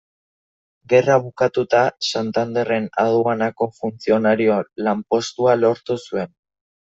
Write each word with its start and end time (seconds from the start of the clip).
Gerra 0.93 1.17
bukatuta, 1.25 1.81
Santanderren 2.11 2.87
aduanako 3.03 3.69
funtzionario 3.81 4.55
lanpostua 4.87 5.57
lortu 5.63 5.99
zuen. 6.09 6.35